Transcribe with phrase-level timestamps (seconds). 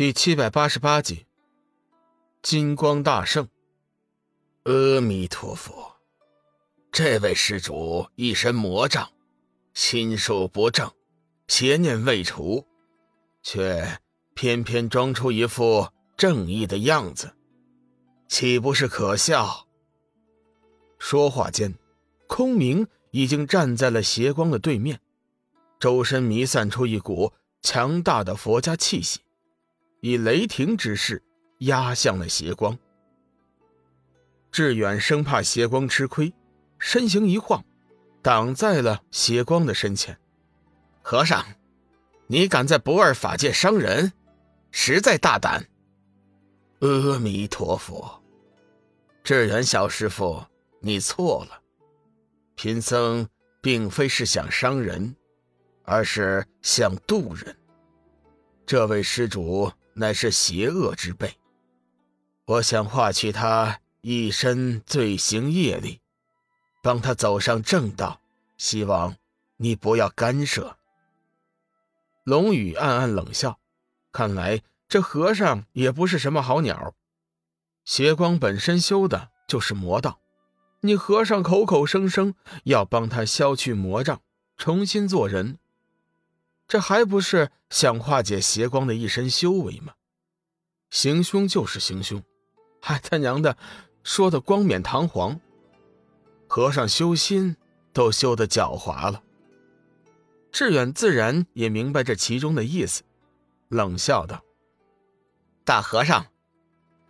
[0.00, 1.26] 第七百八十八集，
[2.40, 3.46] 金光大圣。
[4.62, 5.96] 阿弥陀佛，
[6.90, 9.10] 这位施主一身魔障，
[9.74, 10.90] 心术不正，
[11.48, 12.64] 邪念未除，
[13.42, 14.00] 却
[14.32, 17.34] 偏偏装出一副正义的样子，
[18.26, 19.66] 岂不是可笑？
[20.98, 21.74] 说话间，
[22.26, 24.98] 空明已经站在了邪光的对面，
[25.78, 29.20] 周身弥散出一股强大的佛家气息。
[30.00, 31.22] 以雷霆之势
[31.58, 32.76] 压向了邪光。
[34.50, 36.32] 志远生怕邪光吃亏，
[36.78, 37.64] 身形一晃，
[38.22, 40.18] 挡在了邪光的身前。
[41.02, 41.44] 和尚，
[42.26, 44.12] 你敢在不二法界伤人，
[44.70, 45.66] 实在大胆！
[46.80, 48.22] 阿弥陀佛，
[49.22, 50.42] 志远小师傅，
[50.80, 51.60] 你错了。
[52.54, 53.28] 贫僧
[53.60, 55.14] 并非是想伤人，
[55.84, 57.56] 而是想渡人。
[58.64, 59.70] 这位施主。
[59.94, 61.36] 乃是邪恶之辈，
[62.46, 66.00] 我想化去他一身罪行业力，
[66.82, 68.20] 帮他走上正道。
[68.56, 69.16] 希望
[69.56, 70.76] 你不要干涉。
[72.24, 73.58] 龙宇暗暗冷笑，
[74.12, 76.94] 看来这和尚也不是什么好鸟。
[77.84, 80.20] 邪光本身修的就是魔道，
[80.82, 84.20] 你和尚口口声声要帮他消去魔障，
[84.58, 85.58] 重新做人。
[86.70, 89.92] 这还不是想化解邪光的一身修为吗？
[90.88, 92.22] 行凶就是行凶，
[92.80, 93.56] 还他娘的
[94.04, 95.40] 说的光冕堂皇。
[96.46, 97.56] 和尚修心
[97.92, 99.20] 都修的狡猾了。
[100.52, 103.02] 志远自然也明白这其中的意思，
[103.66, 104.40] 冷笑道
[105.66, 106.24] ：“大和尚，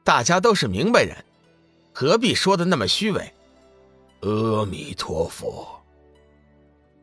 [0.02, 1.22] 大家都是明白人，
[1.92, 3.30] 何必说的那么虚伪？”
[4.24, 5.84] 阿弥陀佛。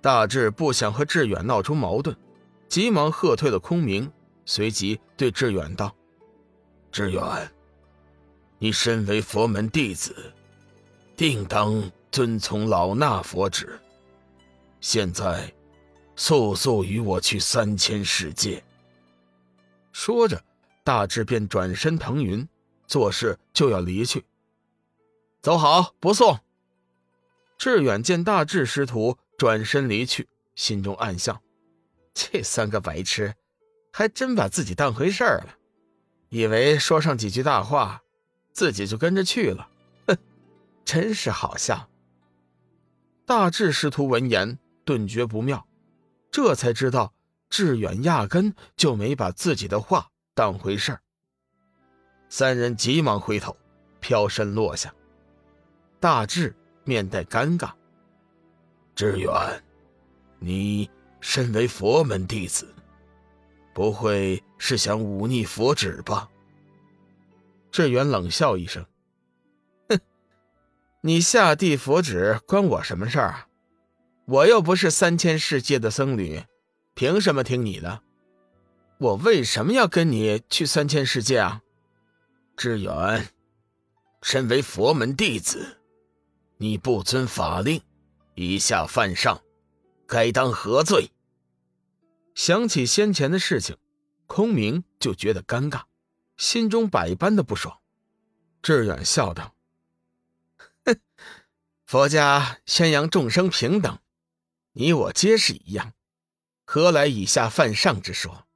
[0.01, 2.17] 大智不想和志远闹出矛盾。
[2.67, 4.11] 急忙喝退了空明，
[4.45, 5.95] 随即对志远道
[6.91, 7.23] ：“志远，
[8.59, 10.33] 你身为佛门弟子，
[11.15, 13.79] 定当遵从老衲佛旨。
[14.81, 15.53] 现在，
[16.15, 18.63] 速速与我去三千世界。”
[19.91, 20.43] 说着，
[20.83, 22.47] 大智便转身腾云，
[22.85, 24.23] 作势就要离去。
[25.41, 26.37] 走好，不送。
[27.57, 31.41] 志远见大智师徒转身离去，心中暗笑。
[32.19, 33.31] 这三个白痴，
[33.93, 35.55] 还真把自己当回事儿了，
[36.29, 38.01] 以为说上几句大话，
[38.51, 39.69] 自己就跟着去了。
[40.07, 40.17] 哼，
[40.83, 41.87] 真是好笑。
[43.23, 45.67] 大智师徒闻言顿觉不妙，
[46.31, 47.13] 这才知道
[47.51, 50.99] 志远压根就没把自己的话当回事儿。
[52.29, 53.55] 三人急忙回头，
[53.99, 54.91] 飘身落下。
[55.99, 57.71] 大智面带尴尬
[58.95, 59.31] ：“志远，
[60.39, 60.89] 你……”
[61.19, 62.73] 身为佛门弟子，
[63.73, 66.29] 不会是想忤逆佛旨吧？
[67.71, 68.85] 志远冷笑一声
[69.89, 69.99] ：“哼，
[71.01, 73.47] 你下地佛旨关我什么事儿啊？
[74.25, 76.41] 我又不是三千世界的僧侣，
[76.93, 78.01] 凭什么听你的？
[78.97, 81.61] 我为什么要跟你去三千世界啊？”
[82.57, 83.27] 志远，
[84.23, 85.77] 身为佛门弟子，
[86.57, 87.81] 你不遵法令，
[88.33, 89.39] 以下犯上。
[90.07, 91.11] 该当何罪？
[92.33, 93.77] 想起先前的事情，
[94.25, 95.83] 空明就觉得尴尬，
[96.37, 97.79] 心中百般的不爽。
[98.61, 99.55] 志远笑道
[100.85, 100.99] ：“哼，
[101.85, 103.99] 佛家宣扬众生平等，
[104.73, 105.93] 你我皆是一样，
[106.63, 108.47] 何来以下犯上之说？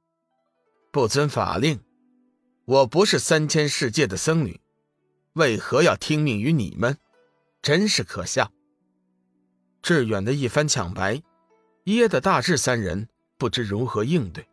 [0.90, 1.84] 不遵法令，
[2.64, 4.60] 我不是三千世界的僧侣，
[5.34, 6.98] 为何要听命于你们？
[7.60, 8.52] 真是可笑。”
[9.82, 11.22] 志远的一番抢白。
[11.84, 14.46] 噎得大智三人不知如何应对。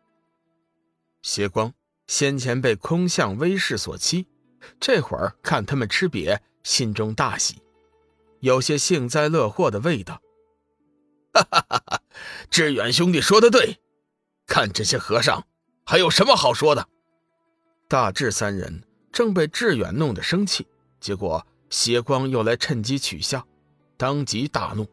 [1.21, 1.73] 邪光
[2.07, 4.25] 先前被空相威势所欺，
[4.79, 7.61] 这会儿看他们吃瘪，心中大喜，
[8.39, 10.21] 有些幸灾乐祸的味道。
[11.31, 12.01] 哈哈哈哈！
[12.49, 13.79] 志远兄弟说的对，
[14.47, 15.45] 看这些和尚
[15.85, 16.87] 还有什么好说的？
[17.87, 20.65] 大智三人正被志远弄得生气，
[20.99, 23.47] 结果邪光又来趁机取笑，
[23.97, 24.87] 当即大怒：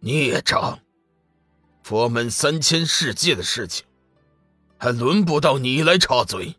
[0.00, 0.78] 孽障！
[1.82, 3.84] 佛门三千世界的事情，
[4.78, 6.56] 还轮不到你来插嘴。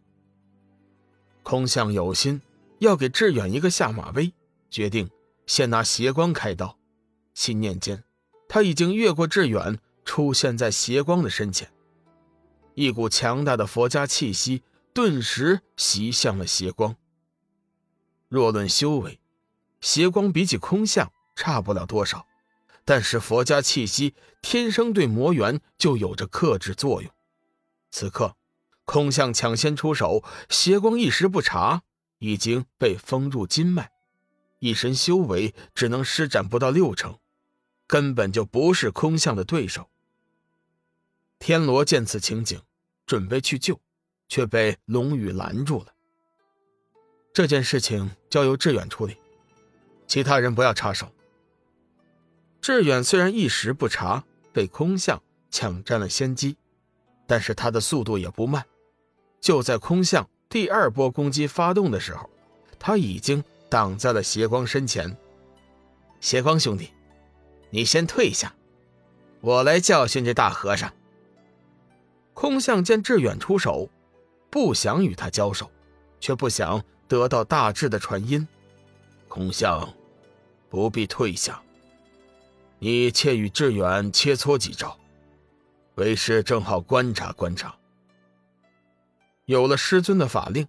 [1.44, 2.42] 空相有心
[2.80, 4.34] 要给志远一个下马威，
[4.70, 5.10] 决定
[5.48, 6.78] 先拿邪光开刀。
[7.34, 8.04] 心念间，
[8.48, 11.72] 他已经越过志远，出现在邪光的身前。
[12.76, 14.62] 一股强大的佛家气息
[14.94, 16.96] 顿时袭向了邪光。
[18.28, 19.20] 若论修为，
[19.80, 22.26] 邪光比起空相差不了多少。
[22.86, 27.12] 但是佛家气息天生对魔元就有着克制作用。
[27.92, 28.36] 此刻，
[28.86, 31.84] 空相抢先出手，邪光一时不察，
[32.20, 33.92] 已经被封入筋脉，
[34.60, 37.20] 一身修为只能施展不到六成，
[37.88, 39.90] 根本就不是空相的对手。
[41.40, 42.62] 天罗见此情景，
[43.06, 43.80] 准备去救，
[44.28, 45.94] 却被龙宇拦住了。
[47.34, 49.18] 这件事情交由志远处理，
[50.08, 51.12] 其他人不要插手。
[52.64, 54.24] 志远虽然一时不察，
[54.54, 55.22] 被空相
[55.52, 56.56] 抢占了先机，
[57.28, 58.66] 但是他的速度也不慢。
[59.42, 62.30] 就在空相第二波攻击发动的时候，
[62.80, 65.14] 他已经挡在了邪光身前。
[66.22, 66.94] 邪光兄弟，
[67.70, 68.56] 你先退下，
[69.42, 70.90] 我来教训这大和尚。
[72.34, 73.90] 空相见志远出手，
[74.50, 75.70] 不想与他交手，
[76.22, 78.48] 却不想得到大智的传音。
[79.28, 79.94] 空相，
[80.70, 81.62] 不必退下。
[82.84, 85.00] 你且与志远切磋几招，
[85.96, 87.74] 为师正好观察观察。
[89.46, 90.68] 有了师尊的法令，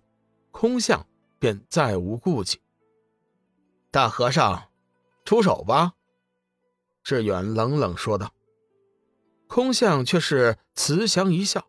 [0.53, 1.05] 空相
[1.41, 2.61] 便再无顾忌。
[3.91, 4.69] 大和尚，
[5.25, 5.95] 出手吧！
[7.03, 8.33] 志远冷冷说道。
[9.49, 11.67] 空相却是慈祥一笑，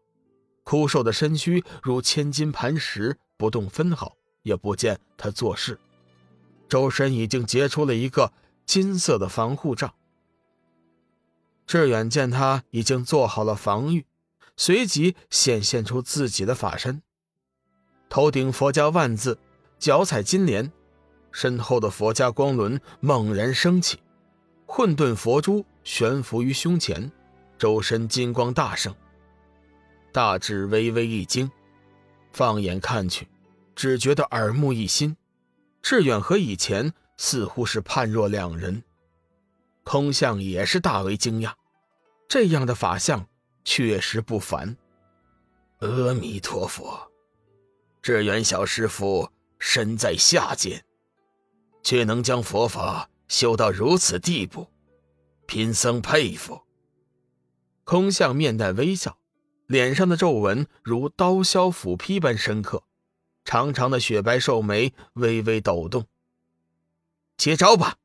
[0.63, 5.79] 枯瘦的身躯如千金磐石，不动分毫，也不见他做事。
[6.69, 8.31] 周身已经结出了一个
[8.67, 9.95] 金色的防护罩。
[11.65, 14.05] 志远见他已经做好了防御。
[14.57, 17.01] 随即显现出自己的法身，
[18.07, 19.37] 头顶佛家万字，
[19.77, 20.71] 脚踩金莲，
[21.29, 23.99] 身后的佛家光轮猛然升起，
[24.65, 27.11] 混沌佛珠悬浮于胸前，
[27.57, 28.95] 周身金光大盛。
[30.13, 31.51] 大智微微一惊，
[32.31, 33.27] 放眼看去，
[33.75, 35.17] 只觉得耳目一新，
[35.81, 38.81] 志远和以前似乎是判若两人。
[39.85, 41.53] 空相也是大为惊讶，
[42.27, 43.25] 这样的法相。
[43.67, 44.77] 确实不凡。
[45.79, 47.11] 阿弥陀佛，
[47.99, 49.27] 智远小师傅
[49.57, 50.85] 身在下界，
[51.81, 54.67] 却能将佛法修到如此地步，
[55.47, 56.61] 贫僧佩服。
[57.83, 59.17] 空相面带微笑，
[59.65, 62.83] 脸上的皱纹如刀削斧劈般深刻，
[63.43, 66.05] 长长的雪白瘦眉微微抖动。
[67.35, 67.97] 接招吧！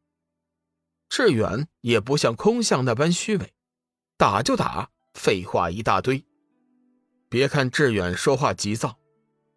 [1.11, 3.53] 志远也不像空相那般虚伪，
[4.17, 4.91] 打就打。
[5.12, 6.25] 废话一大堆。
[7.29, 8.97] 别看志远说话急躁，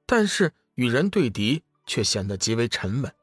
[0.08, 3.14] 但是与人对敌却显得极为沉稳。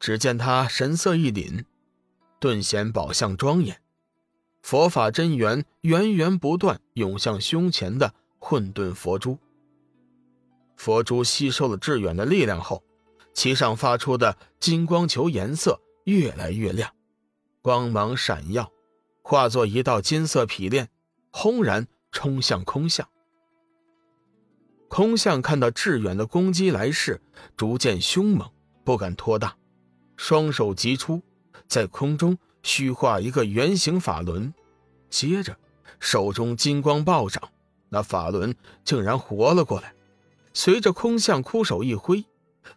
[0.00, 1.64] 只见他神色一凛，
[2.40, 3.80] 顿显宝相庄严，
[4.62, 9.38] 佛法真元源源不断涌向胸前的混沌佛珠。
[10.76, 12.82] 佛珠吸收了志远的力量后，
[13.32, 16.92] 其上发出的金光球颜色越来越亮，
[17.68, 18.72] 光芒闪耀，
[19.20, 20.88] 化作一道金色匹链。
[21.30, 23.06] 轰然冲向空相，
[24.88, 27.20] 空相看到致远的攻击来势
[27.58, 28.50] 逐渐凶猛，
[28.86, 29.54] 不敢托大，
[30.16, 31.20] 双手急出，
[31.66, 34.54] 在空中虚化一个圆形法轮，
[35.10, 35.54] 接着
[36.00, 37.50] 手中金光暴涨，
[37.90, 39.92] 那法轮竟然活了过来。
[40.54, 42.24] 随着空相枯手一挥，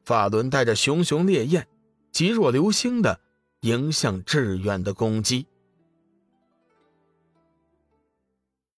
[0.04, 1.66] 法轮带着熊熊烈焰，
[2.12, 3.22] 急若流星的
[3.62, 5.46] 迎向志远的攻击。